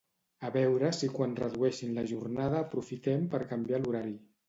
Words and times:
A 0.47 0.49
veure 0.55 0.89
si 0.99 1.09
quan 1.19 1.37
redueixin 1.41 1.93
la 1.99 2.07
jornada 2.15 2.65
aprofitem 2.67 3.33
per 3.37 3.47
canviar 3.57 3.87
l'horari 3.87 4.21